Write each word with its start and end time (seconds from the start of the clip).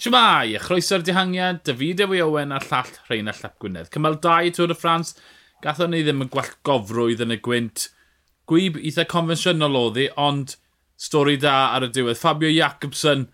Siwmai, 0.00 0.54
chroeso'r 0.56 1.02
dihangiad, 1.04 1.58
David 1.68 1.98
Ewy 2.00 2.22
Owen 2.24 2.54
a'r 2.56 2.64
llall 2.70 2.94
Rheina 3.10 3.34
Llap 3.36 3.58
Gwynedd. 3.60 3.90
Cymal 3.92 4.14
2 4.24 4.52
Tŵr 4.56 4.70
y 4.72 4.76
Ffrans, 4.78 5.10
gatho 5.60 5.84
ni 5.92 5.98
ddim 6.06 6.24
yn 6.24 6.30
gwell 6.32 6.54
gofrwydd 6.64 7.20
yn 7.20 7.34
y 7.34 7.36
gwynt. 7.44 7.82
Gwyb 8.48 8.78
eitha 8.80 9.04
confensiynol 9.10 9.76
oddi, 9.76 10.06
ond 10.16 10.54
stori 10.96 11.34
da 11.42 11.74
ar 11.74 11.84
y 11.84 11.90
diwedd. 11.92 12.16
Fabio 12.16 12.48
Jacobson, 12.48 13.26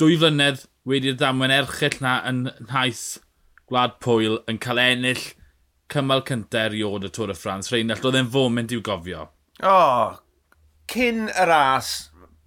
dwy 0.00 0.16
flynedd 0.22 0.64
wedi'r 0.88 1.18
ddamwen 1.20 1.52
erchill 1.58 2.00
na 2.00 2.14
yn 2.30 2.40
nhaith 2.70 3.18
Gwlad 3.68 4.00
Pwyl 4.00 4.40
yn 4.48 4.62
cael 4.64 4.80
ennill 4.86 5.26
cymal 5.92 6.24
cyntaf 6.32 6.70
eriod 6.70 7.04
y 7.04 7.12
Tŵr 7.12 7.34
y 7.34 7.36
Ffrans. 7.36 7.68
Rheinald, 7.68 8.08
oedd 8.08 8.16
e'n 8.22 8.32
foment 8.32 8.72
i'w 8.72 8.80
gofio. 8.88 9.28
O, 9.60 9.76
oh, 9.76 10.16
cyn 10.88 11.26
y 11.28 11.48
ras, 11.52 11.92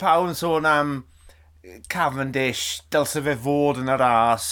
pawn 0.02 0.34
sôn 0.34 0.66
am 0.66 1.04
Cavendish, 1.88 2.82
dylse 2.90 3.22
fe 3.26 3.36
fod 3.38 3.82
yn 3.82 3.92
y 3.92 3.98
ras, 4.02 4.48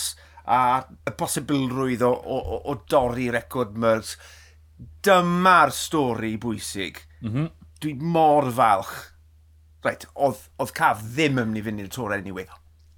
a 0.45 0.81
y 1.07 1.13
posibilrwydd 1.17 2.03
o, 2.05 2.11
o, 2.11 2.37
o, 2.39 2.59
o 2.71 2.75
dorri 2.89 3.29
record 3.33 3.77
Merckx. 3.77 4.17
Dyma'r 5.03 5.73
stori 5.75 6.35
bwysig. 6.41 7.01
Mm 7.21 7.31
-hmm. 7.33 7.49
Dwi 7.81 7.93
mor 7.99 8.51
falch. 8.55 8.95
Reit, 9.83 10.05
oedd, 10.15 10.47
oedd 10.59 10.73
Caf 10.75 11.03
ddim 11.03 11.39
yn 11.39 11.51
mynd 11.51 11.61
i 11.61 11.65
fynd 11.65 11.83
i'r 11.83 11.91
tor 11.93 12.15
anyway. 12.15 12.47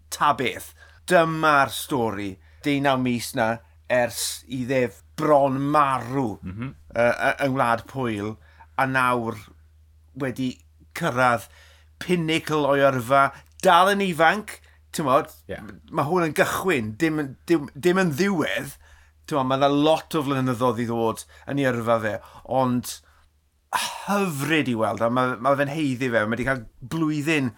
Ta 0.10 0.34
beth. 0.38 0.74
Dyma'r 1.08 1.72
stori. 1.74 2.32
Deunaw 2.64 3.00
mis 3.02 3.34
na 3.36 3.58
ers 3.92 4.44
i 4.48 4.64
ddef 4.66 5.02
bron 5.18 5.60
marw 5.74 6.38
mm 6.42 6.52
-hmm. 6.52 6.70
uh, 6.96 7.34
yng 7.46 7.54
Ngwlad 7.54 7.86
Pwyl 7.90 8.36
a 8.78 8.86
nawr 8.86 9.38
wedi 10.14 10.54
cyrraedd 10.98 11.50
pinnacle 12.02 12.66
o'i 12.72 12.82
yrfa 12.86 13.32
dal 13.66 13.92
yn 13.94 14.04
ifanc, 14.06 14.58
ti'n 14.96 15.08
modd, 15.08 15.32
yeah. 15.52 15.64
mae 15.92 16.08
hwn 16.08 16.30
yn 16.30 16.36
gychwyn, 16.38 16.94
dim, 17.02 17.22
dim, 17.50 17.70
dim 17.76 18.02
yn 18.02 18.14
ddiwedd, 18.18 18.76
ti'n 19.30 19.40
modd, 19.40 19.50
mae 19.52 19.62
yna 19.62 19.72
lot 19.72 20.18
o 20.18 20.24
flynyddoedd 20.28 20.84
i 20.84 20.88
ddod 20.90 21.26
yn 21.52 21.62
ei 21.62 21.70
yrfa 21.72 22.00
fe, 22.04 22.16
ond 22.62 22.98
hyfryd 24.08 24.72
i 24.72 24.76
weld, 24.80 25.06
a 25.06 25.12
mae, 25.14 25.38
mae 25.40 25.60
fe'n 25.60 25.72
heiddi 25.72 26.12
fe, 26.12 26.26
mae 26.26 26.36
wedi 26.36 26.48
cael 26.50 26.66
blwyddyn 26.94 27.54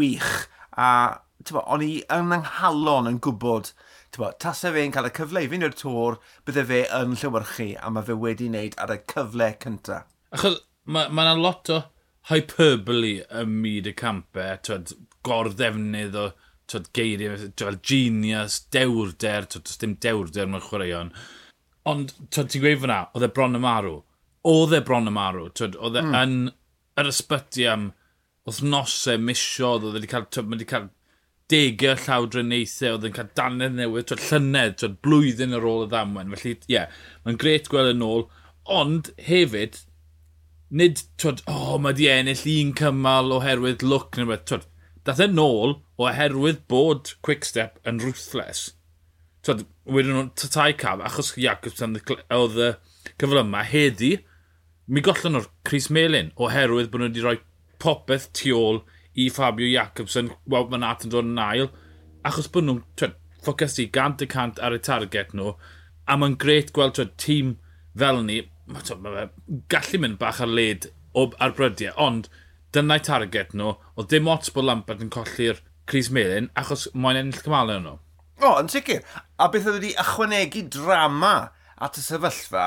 wych, 0.00 0.32
a 0.74 0.88
ti'n 1.42 1.58
modd, 1.58 1.70
o'n 1.76 1.86
i 1.86 1.92
yn 2.16 2.38
anghalon 2.40 3.12
yn 3.12 3.20
gwybod 3.24 3.74
Bo, 4.16 4.30
tasau 4.40 4.72
fe'n 4.72 4.94
cael 4.94 5.10
y 5.10 5.12
cyfle 5.12 5.42
i 5.44 5.48
fynd 5.52 5.66
i'r 5.66 5.74
tor, 5.76 6.14
bydde 6.48 6.62
fe 6.70 6.78
yn 6.96 7.10
llywyrchu 7.20 7.66
a 7.76 7.90
mae 7.92 8.06
fe 8.06 8.14
wedi 8.16 8.46
wneud 8.48 8.76
ar 8.80 8.94
y 8.94 8.96
cyfle 9.12 9.50
cyntaf. 9.60 10.06
Achos 10.32 10.62
mae 10.88 11.10
yna 11.10 11.34
ma 11.34 11.34
lot 11.36 11.68
o 11.74 11.82
hyperbole 12.30 13.26
ym 13.42 13.52
myd 13.62 13.90
y 13.90 13.92
campau, 13.98 14.56
twyd, 14.64 14.94
gorddefnydd 15.26 16.18
o 16.18 16.28
twyd, 16.70 16.90
geiriau, 16.96 17.38
fel 17.60 17.78
genius, 17.86 18.58
dewrder, 18.74 19.46
twyd, 19.52 19.72
dim 19.80 19.94
dewrder 20.02 20.50
mewn 20.50 20.64
chwaraeon. 20.64 21.12
Ond, 21.86 22.14
ti'n 22.34 22.62
gweud 22.62 22.82
fyna, 22.82 23.04
oedd 23.14 23.28
e 23.28 23.30
bron 23.34 23.58
y 23.58 23.62
marw. 23.62 24.00
Oedd 24.46 24.74
e 24.74 24.82
bron 24.86 25.10
y 25.10 25.14
marw, 25.14 25.46
oedd 25.50 25.98
e 25.98 26.02
mm. 26.02 26.16
yn 26.22 26.36
yr 26.98 27.10
ysbyty 27.12 27.66
am 27.70 27.90
wythnosau, 28.46 29.20
misiodd, 29.22 29.86
oedd 29.86 29.94
e 29.94 30.00
wedi 30.00 30.10
cael, 30.10 30.28
twyd, 30.30 30.50
wedi 30.52 30.68
cael 30.70 30.90
degau 31.52 31.98
llawdra 32.02 32.42
neithau, 32.42 32.96
oedd 32.96 33.06
e'n 33.06 33.16
cael 33.16 33.32
danedd 33.38 33.76
newydd, 33.78 34.08
twyd, 34.10 34.24
llynedd, 34.30 34.78
twyd, 34.82 34.96
blwyddyn 35.06 35.54
ar 35.56 35.66
ôl 35.70 35.84
y 35.86 35.90
ddamwen. 35.92 36.34
Felly, 36.34 36.56
ie, 36.56 36.72
yeah, 36.74 37.02
mae'n 37.26 37.38
gret 37.42 37.70
gweld 37.70 37.94
yn 37.94 38.06
ôl, 38.06 38.26
ond 38.78 39.12
hefyd, 39.28 39.78
nid, 40.74 41.04
twyd, 41.22 41.44
o, 41.46 41.54
oh, 41.54 41.76
mae 41.82 41.94
di 41.94 42.10
ennill 42.10 42.42
un 42.56 42.72
cymal 42.80 43.34
oherwydd 43.38 43.86
look 43.86 44.18
neu 44.18 44.30
beth, 44.32 44.46
twyd, 44.50 44.66
Dath 45.06 45.22
e'n 45.22 45.36
nôl 45.38 45.76
oherwydd 46.02 46.64
bod 46.70 47.12
Quickstep 47.22 47.78
yn 47.86 48.00
ruthless. 48.02 48.72
Twyd, 49.46 49.62
wedyn 49.86 50.16
nhw'n 50.16 50.30
tai 50.50 50.72
caf, 50.74 51.02
achos 51.06 51.30
Jacobson 51.38 51.94
oedd 52.34 52.56
y 52.58 52.70
cyfle 53.14 53.44
yma, 53.44 53.62
heddi, 53.62 54.16
mi 54.90 55.02
gollon 55.06 55.36
nhw'r 55.36 55.46
Chris 55.68 55.86
Melin 55.94 56.32
oherwydd 56.42 56.90
bod 56.90 57.04
nhw 57.04 57.10
wedi 57.10 57.22
rhoi 57.22 57.36
popeth 57.82 58.26
tu 58.34 58.54
ôl 58.58 58.80
i 59.14 59.28
Fabio 59.30 59.68
Jacobson, 59.70 60.32
wel 60.50 60.66
mae'n 60.72 60.88
at 60.88 61.06
yn 61.06 61.14
dod 61.14 61.28
yn 61.30 61.38
ail, 61.42 61.70
achos 62.26 62.50
bod 62.50 62.66
nhw'n 62.66 62.82
ffocysu 63.46 63.86
gant 63.94 64.24
y 64.26 64.28
cant 64.30 64.58
ar 64.58 64.74
y 64.74 64.82
target 64.82 65.30
nhw, 65.38 65.54
a 66.10 66.18
mae'n 66.18 66.34
gret 66.42 66.74
gweld 66.74 66.98
twyd, 66.98 67.14
tîm 67.22 67.54
fel 67.98 68.24
ni, 68.26 68.40
mae 68.66 69.28
gallu 69.70 70.02
mynd 70.02 70.18
bach 70.18 70.42
ar 70.42 70.50
led 70.50 70.90
ar 71.14 71.54
brydiau, 71.56 71.94
ond 72.02 72.26
Dyna'i 72.76 73.00
target 73.00 73.54
nhw, 73.56 73.72
o 73.96 74.04
dim 74.04 74.28
ots 74.28 74.52
bod 74.52 74.66
Lampard 74.68 75.00
yn 75.04 75.12
colli'r 75.12 75.62
Cris 75.88 76.10
Melin, 76.12 76.50
achos 76.60 76.86
mae'n 76.92 77.22
ennill 77.22 77.44
cymalau 77.44 77.80
nhw. 77.80 77.94
O, 78.42 78.50
yn 78.60 78.68
sicr. 78.68 79.00
A 79.40 79.48
beth 79.52 79.68
oedd 79.70 79.78
wedi 79.78 79.94
ychwanegu 80.02 80.66
drama 80.74 81.36
at 81.80 81.96
y 81.96 82.04
sefyllfa, 82.04 82.66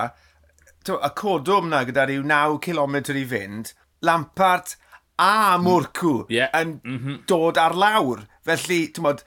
to, 0.87 0.97
y 0.97 1.11
codwm 1.19 1.69
na 1.69 1.83
gyda 1.85 2.07
rhyw 2.09 2.25
9 2.25 2.57
km 2.65 2.97
i 3.13 3.25
fynd, 3.29 3.73
Lampard 4.01 4.73
a 5.19 5.59
Mwrcw 5.61 6.13
mm. 6.23 6.33
yeah. 6.33 6.49
yn 6.57 6.79
mm 6.81 6.99
-hmm. 6.99 7.19
dod 7.29 7.59
ar 7.61 7.75
lawr. 7.77 8.23
Felly, 8.47 8.79
ti'n 8.89 9.05
modd, 9.05 9.21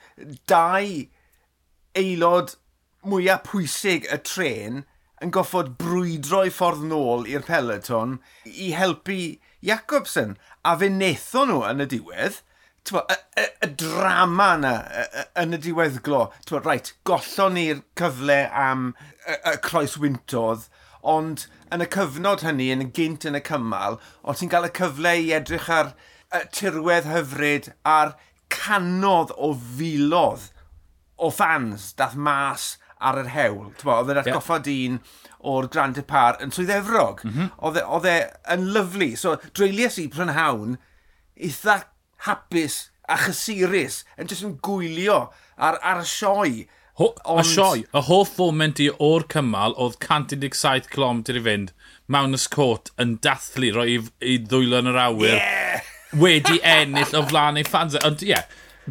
dau 0.49 0.89
aelod 2.01 2.57
mwyaf 3.07 3.43
pwysig 3.47 4.09
y 4.11 4.19
tren 4.25 4.83
yn 5.23 5.31
goffod 5.31 5.75
brwydro 5.79 6.43
i 6.47 6.51
ffordd 6.51 6.83
nôl 6.89 7.27
i'r 7.29 7.45
peleton 7.47 8.17
i 8.49 8.73
helpu 8.75 9.19
Jacobsen. 9.63 10.37
A 10.63 10.75
fe 10.79 10.89
netho 10.91 11.45
nhw 11.47 11.63
yn 11.69 11.85
y 11.85 11.89
diwedd, 11.95 12.41
Bo, 12.91 12.99
y, 13.07 13.15
y, 13.39 13.43
y, 13.63 13.67
drama 13.79 14.49
yna 14.57 14.71
yn 15.39 15.55
y 15.55 15.59
diweddglo, 15.63 16.25
bo, 16.49 16.59
right, 16.65 16.89
gollon 17.07 17.55
ni'r 17.55 17.79
cyfle 17.95 18.41
am 18.59 18.89
y, 19.23 19.37
y 19.37 19.53
croes 19.63 19.95
wyntodd, 20.01 20.65
ond 21.13 21.45
yn 21.71 21.85
y 21.85 21.87
cyfnod 21.95 22.43
hynny, 22.43 22.67
yn 22.75 22.83
y 22.83 22.89
gynt 22.97 23.23
yn 23.29 23.39
y 23.39 23.41
cymal, 23.47 24.01
o 24.19 24.35
ti'n 24.35 24.51
cael 24.51 24.67
y 24.67 24.73
cyfle 24.75 25.15
i 25.21 25.31
edrych 25.37 25.69
ar 25.71 25.93
y 26.35 26.43
tirwedd 26.57 27.07
hyfryd 27.07 27.71
a'r 27.87 28.17
canodd 28.51 29.31
o 29.37 29.53
filodd 29.79 30.49
o 31.15 31.31
fans 31.31 31.91
dath 31.95 32.19
mas 32.19 32.73
ar 32.99 33.19
yr 33.23 33.31
hewl. 33.31 33.71
Oedd 33.71 34.11
yn 34.11 34.21
atgoffa 34.25 34.59
yeah. 34.59 34.67
dyn 34.67 34.99
o'r 35.49 35.69
Grand 35.71 35.97
Depart 35.99 36.41
yn 36.43 36.53
Swydd 36.55 36.73
Efrog. 36.77 37.23
Mm 37.27 37.33
-hmm. 37.35 37.51
E, 37.77 37.85
oedd 37.97 38.09
e 38.09 38.17
yn 38.55 38.69
lyflu. 38.75 39.13
So, 39.19 39.35
dreulies 39.51 39.99
i 40.01 40.07
prynhawn 40.11 40.77
eitha 41.35 41.83
hapus 42.27 42.79
a 43.11 43.17
chysurus 43.25 44.03
yn 44.17 44.31
jyst 44.31 44.47
yn 44.47 44.57
gwylio 44.63 45.19
ar, 45.57 45.79
ar 45.81 46.03
y 46.03 46.07
sioe. 46.07 46.67
Ho, 47.01 47.09
Ond... 47.25 47.41
Y 47.41 47.49
sioe, 47.49 47.85
y 47.89 48.03
hoff 48.09 48.35
foment 48.37 48.79
i 48.79 48.91
o'r 49.01 49.25
cymal 49.31 49.73
oedd 49.81 49.97
117 50.03 50.91
km 50.93 51.23
i 51.33 51.45
fynd. 51.47 51.73
mewn 52.11 52.35
Cot 52.51 52.91
yn 52.99 53.17
dathlu 53.23 53.71
roi 53.73 53.87
i, 53.95 53.99
i 54.21 54.37
ddwylo 54.43 54.83
yn 54.83 54.91
yr 54.91 54.99
awyr. 55.07 55.39
Yeah! 55.39 55.89
wedi 56.23 56.59
ennill 56.67 57.15
o 57.17 57.23
flaen 57.29 57.57
ei 57.57 57.67
ffans. 57.67 57.97
E. 57.97 58.03
Ond 58.07 58.23
ie, 58.25 58.33
yeah, 58.33 58.43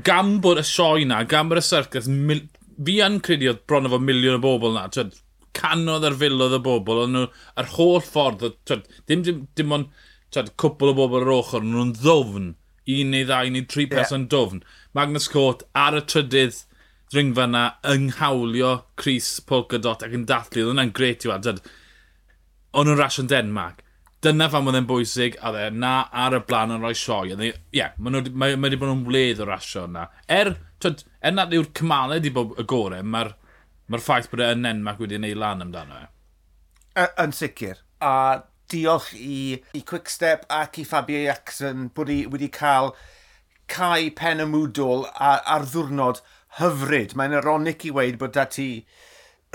gan 0.07 0.39
bod 0.45 0.61
y 0.61 0.67
sioe 0.67 1.07
na, 1.09 1.23
gan 1.29 1.51
bod 1.51 1.61
y 1.61 1.65
syrcus, 1.67 2.09
fi 2.09 2.97
yn 3.07 3.21
credu 3.25 3.53
oedd 3.53 3.63
bron 3.69 3.87
o 3.87 3.93
efo 3.93 4.01
miliwn 4.03 4.41
o 4.41 4.43
bobl 4.43 4.75
na. 4.77 4.89
Twyd, 4.93 5.15
canodd 5.57 6.07
ar 6.09 6.17
filodd 6.19 6.57
o 6.57 6.63
bobl, 6.65 7.05
ond 7.05 7.17
nhw, 7.17 7.29
yr 7.61 7.71
holl 7.77 8.01
ffordd, 8.05 8.49
twyd, 8.69 8.89
dim, 9.11 9.23
dim, 9.27 9.47
dim 9.59 9.77
ond 9.77 10.03
twyd, 10.33 10.53
cwpl 10.61 10.93
o 10.93 10.97
bobl 10.99 11.23
ar 11.23 11.33
ochr, 11.37 11.65
nhw'n 11.67 11.95
ddofn, 12.01 12.53
un 12.93 13.15
neu 13.15 13.29
ddau 13.29 13.53
neu 13.53 13.67
tri 13.69 13.87
person 13.91 14.25
yeah. 14.25 14.33
dofn. 14.35 14.63
Magnus 14.97 15.29
Cwrt 15.33 15.65
ar 15.79 15.97
y 15.97 16.03
trydydd 16.09 16.65
ringfa 17.13 17.47
yna 17.49 17.63
yng 17.93 18.11
nghawlio 18.11 18.73
Chris 19.01 19.37
Polkadot 19.49 20.05
ac 20.05 20.17
yn 20.17 20.27
dathlu, 20.29 20.65
oedd 20.65 20.73
hwnna'n 20.73 20.93
gret 20.97 21.27
i 21.27 21.31
e, 21.31 21.33
weld. 21.33 21.63
O'n 22.73 22.89
nhw'n 22.89 23.01
rasio'n 23.01 23.31
Denmark. 23.31 23.83
Dyna 24.23 24.49
fan 24.49 24.69
oedd 24.71 24.79
e'n 24.79 24.89
bwysig, 24.89 25.37
a 25.43 25.53
dde, 25.53 25.69
na 25.83 25.93
ar 26.25 26.39
y 26.39 26.43
blaen 26.49 26.73
yn 26.77 26.83
rhoi 26.83 26.95
sioi. 26.97 27.35
E, 27.35 27.51
ie, 27.51 27.53
yeah, 27.83 27.95
mae 27.99 28.57
wedi 28.57 28.81
bod 28.81 28.93
nhw'n 28.93 29.07
wledd 29.09 29.43
o 29.43 29.49
rasio 29.49 29.85
yna. 29.89 30.07
Er, 30.33 30.55
twyd, 30.83 31.05
er 31.21 31.37
nad 31.37 31.53
yw'r 31.53 31.73
cymalau 31.77 32.17
wedi 32.17 32.33
bod 32.35 32.57
y 32.61 32.67
gorau, 32.71 33.05
mae'r 33.05 33.35
Mae'r 33.93 34.05
ffaith 34.05 34.31
bod 34.33 34.41
e'n 34.41 34.65
enmac 34.69 35.01
wedi 35.03 35.21
ei 35.21 35.37
lan 35.37 35.61
amdano 35.65 35.99
e. 36.01 36.07
Yn 37.21 37.35
sicr. 37.37 37.83
A 38.01 38.41
diolch 38.73 39.13
i, 39.15 39.59
i 39.77 39.83
Quickstep 39.85 40.47
ac 40.49 40.79
i 40.81 40.85
Fabio 40.89 41.21
Jackson 41.27 41.91
bod 41.95 42.13
i 42.13 42.23
wedi 42.33 42.49
cael 42.53 42.95
cael 43.73 44.09
pen 44.17 44.41
y 44.41 44.47
mwdol 44.49 45.05
a'r 45.21 45.67
ddwrnod 45.69 46.23
hyfryd. 46.59 47.13
Mae'n 47.19 47.37
ironic 47.41 47.85
i 47.89 47.93
weid 47.95 48.19
bod 48.21 48.35
da 48.37 48.47
ti 48.49 48.69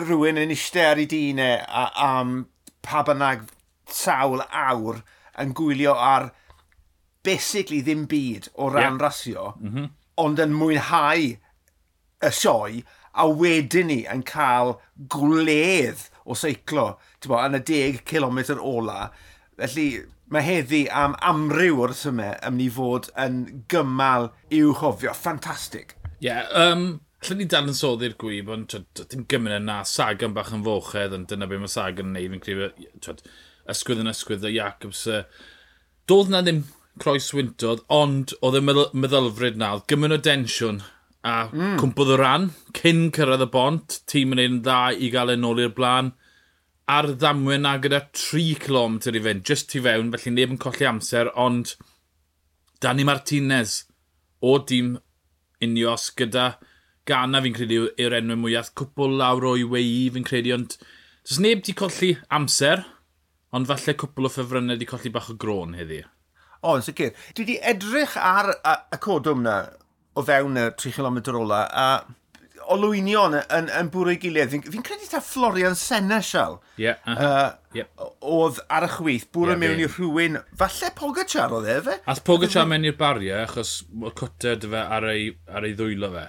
rhywun 0.02 0.38
yn 0.42 0.54
eistedd 0.54 0.92
ar 0.92 1.02
ei 1.02 1.10
dînau 1.10 1.58
e 1.58 1.86
am 2.06 2.38
pa 2.86 3.02
bynnag 3.08 3.48
sawl 3.90 4.44
awr 4.46 5.02
yn 5.42 5.54
gwylio 5.58 5.96
ar 5.98 6.30
basically 7.26 7.82
ddim 7.82 8.06
byd 8.10 8.52
o 8.56 8.70
ran 8.70 8.96
yeah. 8.96 9.02
rasio, 9.02 9.48
mm 9.60 9.74
-hmm. 9.74 9.90
ond 10.24 10.40
yn 10.46 10.54
mwynhau 10.56 11.26
y 12.28 12.32
sioe 12.34 12.84
a 13.18 13.26
wedyn 13.42 13.90
ni 13.92 14.02
yn 14.12 14.24
cael 14.28 14.78
gwledd 15.14 16.08
o 16.28 16.38
seiclo 16.38 16.92
bo, 17.28 17.40
yn 17.42 17.58
y 17.58 17.64
10 17.66 18.04
km 18.08 18.40
ola. 18.62 19.10
Felly 19.58 19.88
mae 20.34 20.44
heddi 20.44 20.84
am 20.92 21.16
amryw 21.26 21.82
o'r 21.86 21.96
symau 21.98 22.36
ym 22.48 22.58
ni 22.60 22.68
fod 22.74 23.10
yn 23.20 23.42
gymal 23.72 24.32
i'w 24.54 24.74
chofio. 24.78 25.16
Ffantastig. 25.16 25.96
Ie, 26.20 26.30
yeah, 26.30 26.48
um, 26.52 26.98
Llen 27.26 27.40
ni 27.42 27.48
dal 27.50 27.66
yn 27.66 27.76
soddi'r 27.78 28.14
gwyb, 28.22 28.50
ond 28.54 28.74
dim 29.10 29.24
gymryd 29.32 29.58
yna, 29.64 29.80
Sagan 29.90 30.36
bach 30.36 30.52
yn 30.54 30.62
fochedd, 30.66 31.16
ond 31.18 31.26
dyna 31.32 31.48
beth 31.50 31.64
mae 31.64 31.72
Sagan 31.74 32.12
yn 32.12 32.18
neud, 32.18 32.34
fi'n 32.36 32.44
credu, 32.44 32.90
twyd, 33.04 33.24
ysgwydd 33.74 34.04
yn 34.04 34.12
ysgwydd 34.12 34.46
y 34.46 34.52
Jacobs. 34.54 35.02
Doedd 36.08 36.30
na 36.32 36.44
ddim 36.46 36.62
croes 37.02 37.32
wyntodd, 37.34 37.82
ond 37.94 38.36
oedd 38.46 38.60
y 38.60 38.64
meddylfryd 38.68 39.58
na, 39.58 39.74
oedd 39.76 39.88
gymryd 39.90 40.14
o 40.14 40.22
densiwn 40.28 40.84
a 41.28 41.34
mm. 41.52 41.76
cwmpodd 41.82 42.14
y 42.16 42.18
ran, 42.22 42.48
cyn 42.78 43.08
cyrraedd 43.16 43.44
y 43.44 43.50
bont, 43.52 44.00
tîm 44.10 44.36
yn 44.36 44.44
ein 44.44 44.62
dda 44.64 44.80
i 44.96 45.12
gael 45.14 45.34
e'n 45.34 45.48
ôl 45.48 45.62
i'r 45.66 45.76
blaen. 45.76 46.14
Ar 46.88 47.10
ddamwen 47.20 47.66
na 47.66 47.76
gyda 47.84 48.06
3 48.16 48.56
km 48.64 48.98
i 49.12 49.24
fynd, 49.26 49.44
just 49.48 49.68
tu 49.74 49.84
fewn, 49.84 50.14
felly 50.14 50.34
neb 50.36 50.56
yn 50.56 50.62
colli 50.64 50.88
amser, 50.88 51.32
ond 51.36 51.76
Dani 52.84 53.04
Martinez 53.08 53.82
o 54.46 54.58
dîm 54.62 54.96
Unios 55.66 56.12
gyda 56.16 56.54
Gana 57.08 57.40
fi'n 57.44 57.56
credu 57.56 57.88
yw'r 57.96 58.18
enw 58.20 58.36
mwyaf, 58.36 58.74
cwpl 58.76 59.16
lawr 59.20 59.46
o 59.48 59.54
wei 59.72 60.08
fi'n 60.14 60.28
credu, 60.28 60.54
ond 60.56 60.76
does 60.78 61.40
neb 61.44 61.64
di 61.64 61.76
colli 61.78 62.14
amser, 62.36 62.84
ond 63.56 63.70
falle 63.70 63.96
cwpl 64.02 64.28
o 64.28 64.32
ffefrynnau 64.32 64.80
di 64.80 64.88
colli 64.90 65.12
bach 65.16 65.30
o 65.32 65.38
grôn 65.40 65.76
heddi. 65.80 66.02
O, 66.64 66.76
yn 66.76 66.84
sicr. 66.84 67.14
Dwi 67.38 67.46
wedi 67.46 67.58
edrych 67.72 68.18
ar 68.20 68.52
y 68.58 69.00
codwm 69.04 69.46
na 69.46 69.58
o 70.18 70.24
fewn 70.26 70.58
y 70.58 70.70
3 70.82 70.96
km 70.98 71.20
ola 71.38 71.66
a 71.70 71.90
olwynion 72.74 73.38
yn, 73.38 73.70
yn, 73.72 73.90
bwrw 73.94 74.14
ei 74.14 74.20
gilydd. 74.22 74.52
Fi'n 74.52 74.64
fi 74.66 74.82
credu 74.84 75.08
ta 75.10 75.22
Florian 75.24 75.76
Senesial 75.78 76.58
yeah, 76.82 76.98
uh 77.06 77.14
-huh. 77.14 77.28
uh, 77.28 77.76
yep. 77.78 77.92
oedd 78.22 78.60
ar 78.74 78.88
y 78.88 78.92
chwith, 78.98 79.28
bwrw 79.36 79.54
yeah, 79.54 79.62
mewn 79.62 79.84
i 79.84 79.88
rhywun, 79.88 80.40
falle 80.60 80.92
Pogacar 80.98 81.54
oedd 81.56 81.70
e 81.72 81.78
fe? 81.86 81.98
Ath 82.12 82.24
Pogacar 82.28 82.68
mewn 82.68 82.88
i'r 82.90 82.98
bariau 83.00 83.46
achos 83.46 83.78
oedd 84.02 84.18
cwta 84.20 84.58
dy 84.60 84.72
fe 84.74 84.84
ar 84.98 85.08
ei, 85.14 85.30
ar 85.48 85.68
ei 85.68 85.78
ddwylo 85.78 86.12
fe. 86.16 86.26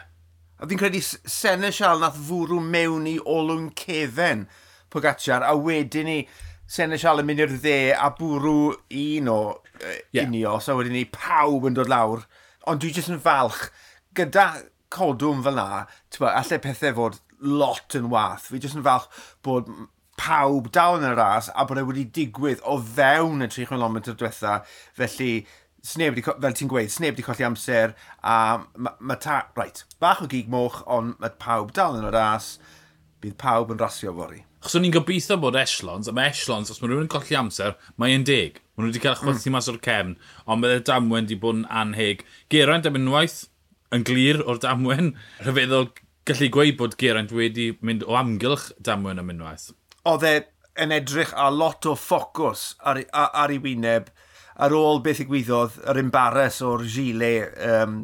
A 0.59 0.67
fi'n 0.67 0.81
credu 0.81 1.03
Senesial 1.03 2.03
nath 2.03 2.19
fwrw 2.29 2.61
mewn 2.63 3.07
i 3.11 3.19
olwyn 3.25 3.71
cefen 3.79 4.47
Pogacar 4.93 5.45
a 5.47 5.55
wedyn 5.57 6.09
ni 6.09 6.21
Senesial 6.69 7.23
yn 7.23 7.29
mynd 7.29 7.41
i'r 7.41 7.55
dde 7.55 7.79
a 7.97 8.11
bwrw 8.17 8.59
un 8.77 9.31
o 9.33 9.41
uh, 9.57 9.95
yeah. 10.13 10.27
unios 10.27 10.69
a 10.69 10.77
wedyn 10.77 10.93
ni 10.99 11.07
pawb 11.09 11.65
yn 11.69 11.79
dod 11.79 11.89
lawr 11.89 12.27
ond 12.69 12.83
dwi 12.83 12.93
jyst 12.95 13.13
yn 13.13 13.23
falch 13.25 13.69
gyda 14.19 14.49
codwm 14.93 15.45
fel 15.45 15.59
na, 15.59 15.85
ba, 16.19 16.33
allai 16.41 16.59
pethau 16.65 16.97
fod 16.97 17.21
lot 17.41 17.97
yn 17.99 18.11
wath. 18.13 18.49
Fi 18.51 18.61
jyst 18.63 18.79
yn 18.79 18.87
falch 18.87 19.09
bod 19.47 19.71
pawb 20.19 20.73
dal 20.75 20.99
yn 20.99 21.07
y 21.13 21.15
ras 21.17 21.49
a 21.55 21.65
bod 21.69 21.81
e 21.81 21.87
wedi 21.87 22.05
digwydd 22.19 22.65
o 22.67 22.79
fewn 22.83 23.45
y 23.45 23.51
3 23.55 23.69
km 23.71 24.01
diwetha. 24.09 24.59
Felly, 24.99 25.33
sneb 25.87 26.17
wedi, 26.17 26.27
fel 26.27 26.59
ti'n 26.59 26.73
gweud, 26.73 26.93
sneb 26.93 27.15
wedi 27.15 27.27
colli 27.27 27.47
amser 27.47 27.95
a 28.23 28.37
mae 28.75 28.99
ma 28.99 29.19
ta... 29.23 29.45
Right, 29.59 29.85
bach 30.03 30.25
o 30.25 30.31
gig 30.31 30.51
moch, 30.51 30.83
ond 30.87 31.17
mae 31.23 31.37
pawb 31.39 31.73
dal 31.77 32.01
yn 32.01 32.11
y 32.11 32.13
ras. 32.15 32.57
Bydd 33.23 33.39
pawb 33.41 33.75
yn 33.75 33.83
rasio 33.83 34.15
fori. 34.19 34.48
Chos 34.63 34.75
o'n 34.75 34.89
i'n 34.89 34.95
gobeithio 34.95 35.37
bod 35.39 35.57
echelons, 35.59 36.09
a 36.11 36.15
mae 36.15 36.33
echelons, 36.33 36.73
os 36.73 36.81
mae 36.83 36.91
rhywun 36.91 37.07
yn 37.07 37.13
colli 37.13 37.37
amser, 37.39 37.77
mae 37.97 38.17
e'n 38.17 38.27
deg. 38.27 38.59
Mae 38.75 38.85
nhw 38.85 38.91
wedi 38.91 39.03
cael 39.05 39.19
chwerthu 39.21 39.51
mm. 39.51 39.55
mas 39.55 39.71
o'r 39.71 39.79
cefn, 39.85 40.17
ond 40.47 40.65
mae'r 40.65 40.83
damwen 40.89 41.29
wedi 41.29 41.39
bod 41.39 41.61
yn 41.61 41.65
anheg. 41.83 42.25
Geraint 42.51 42.89
am 42.91 42.99
unwaith, 42.99 43.45
yn 43.95 44.05
glir 44.09 44.43
o'r 44.45 44.61
damwen, 44.63 45.13
rhyfeddol 45.47 45.91
gallu 46.29 46.51
gweud 46.53 46.77
bod 46.81 46.97
Geraint 47.01 47.33
wedi 47.33 47.71
mynd 47.81 48.05
o 48.05 48.17
amgylch 48.19 48.71
damwen 48.85 49.23
am 49.23 49.31
unwaith. 49.33 49.71
Oedd 50.09 50.27
e 50.29 50.35
yn 50.83 50.95
edrych 50.95 51.33
a 51.35 51.49
lot 51.51 51.87
o 51.89 51.95
ffocws 51.99 52.73
ar, 52.87 53.01
ar, 53.13 53.31
ar 53.45 53.55
ei 53.55 53.63
wyneb, 53.63 54.11
ar 54.59 54.75
ôl 54.75 55.03
beth 55.05 55.21
ddigwyddodd, 55.23 55.79
yr 55.91 56.01
embarrass 56.03 56.61
o'r 56.67 56.85
gilet 56.91 57.55
um, 57.63 57.99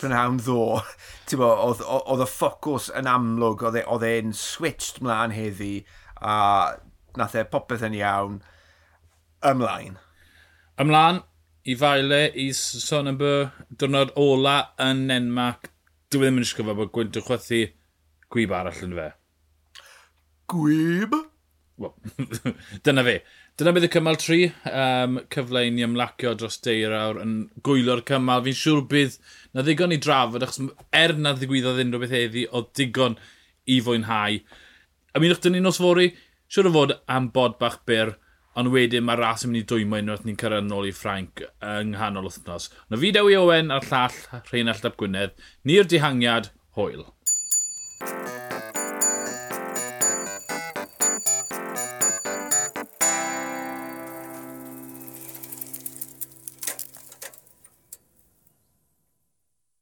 prynhawn 0.00 0.40
ddo, 0.44 0.78
oedd 1.40 2.24
y 2.24 2.28
ffocws 2.28 2.90
yn 2.98 3.08
amlwg, 3.10 3.64
oedd 3.70 4.08
e, 4.08 4.14
e'n 4.20 4.34
switched 4.36 5.00
mlaen 5.04 5.34
heddi, 5.34 5.78
a 6.20 6.74
nath 7.18 7.36
e 7.38 7.44
popeth 7.48 7.84
yn 7.88 7.96
iawn 7.98 8.40
ymlaen. 9.48 9.96
Ymlaen 10.80 11.22
i 11.64 11.76
faile 11.80 12.26
i 12.36 12.50
sôn 12.56 13.08
am 13.12 13.20
diwrnod 13.20 14.12
ola 14.20 14.58
yn 14.84 15.06
Nenmac, 15.08 15.70
Dwi 16.12 16.28
e 16.28 16.28
ddim 16.28 16.36
yn 16.38 16.44
ysgrifo 16.46 16.74
bod 16.78 16.92
Gwynt 16.94 17.16
yn 17.18 17.24
chwythu 17.26 17.60
gwyb 18.30 18.52
arall 18.54 18.82
yn 18.86 18.92
fe. 18.94 19.06
Gwyb? 20.52 21.16
Well, 21.80 21.96
dyna 22.86 23.02
fe. 23.06 23.16
Dyna 23.54 23.70
bydd 23.70 23.84
y 23.86 23.88
cymal 23.94 24.16
tri, 24.18 24.36
um, 24.66 25.20
cyfle 25.30 25.60
i 25.62 25.68
ni 25.70 25.84
ymlacio 25.86 26.32
dros 26.34 26.56
deirawr 26.66 27.20
yn 27.22 27.34
gwylo'r 27.62 28.00
cymal. 28.08 28.40
Fi'n 28.42 28.56
siŵr 28.58 28.80
bydd 28.90 29.14
na 29.54 29.62
ddigon 29.62 29.94
i 29.94 29.98
drafod, 30.02 30.42
achos 30.42 30.72
er 30.90 31.14
na 31.14 31.36
ddigwyddodd 31.38 31.78
unrhyw 31.84 32.02
beth 32.02 32.14
heddi, 32.16 32.42
o 32.50 32.64
digon 32.74 33.14
i 33.70 33.76
fwynhau. 33.86 34.40
A 35.14 35.22
mi 35.22 35.30
ddechrau 35.30 35.54
ni 35.54 35.62
nos 35.62 35.78
fori, 35.78 36.08
siŵr 36.50 36.72
o 36.72 36.74
fod 36.74 36.96
am 37.14 37.30
bod 37.36 37.54
bach 37.60 37.78
byr, 37.86 38.16
ond 38.58 38.74
wedyn 38.74 39.06
mae'r 39.06 39.22
ras 39.22 39.46
yn 39.46 39.52
mynd 39.52 39.62
i 39.62 39.68
dwymo 39.70 40.02
unwaith 40.02 40.26
ni'n 40.26 40.40
cyrraedd 40.42 40.66
nôl 40.66 40.90
i 40.90 40.94
Ffrainc 40.98 41.46
yng 41.46 41.94
nghanol 41.94 42.26
wythnos. 42.26 42.72
Na 42.90 42.98
fi 42.98 43.14
Dewi 43.14 43.38
Owen 43.38 43.70
a'r 43.70 43.86
llall 43.86 44.18
Rheinald 44.50 44.90
Ap 44.90 44.98
Gwynedd, 44.98 45.38
ni'r 45.62 45.86
dihangiad, 45.94 46.50
hwyl. 46.74 47.06